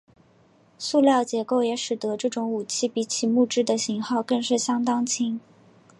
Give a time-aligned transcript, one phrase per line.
[0.79, 5.39] 塑料结构也使得这种武器比起木制的型号更是相当轻。